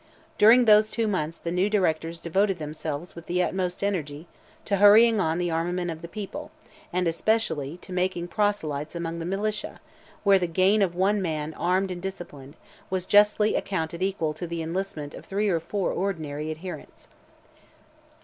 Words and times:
During 0.39 0.65
those 0.65 0.89
two 0.89 1.07
months 1.07 1.37
the 1.37 1.51
new 1.51 1.69
directors 1.69 2.19
devoted 2.19 2.57
themselves 2.57 3.13
with 3.13 3.27
the 3.27 3.43
utmost 3.43 3.83
energy 3.83 4.27
to 4.65 4.77
hurrying 4.77 5.19
on 5.21 5.37
the 5.37 5.51
armament 5.51 5.91
of 5.91 6.01
the 6.01 6.07
people, 6.07 6.49
and 6.91 7.07
especially 7.07 7.77
to 7.83 7.93
making 7.93 8.27
proselytes 8.29 8.95
among 8.95 9.19
the 9.19 9.27
militia, 9.27 9.79
where 10.23 10.39
the 10.39 10.47
gain 10.47 10.81
of 10.81 10.95
one 10.95 11.21
man 11.21 11.53
armed 11.53 11.91
and 11.91 12.01
disciplined 12.01 12.55
was 12.89 13.05
justly 13.05 13.53
accounted 13.53 14.01
equal 14.01 14.33
to 14.33 14.47
the 14.47 14.63
enlistment 14.63 15.13
of 15.13 15.23
three 15.23 15.49
or 15.49 15.59
four 15.59 15.91
ordinary 15.91 16.49
adherents. 16.49 17.07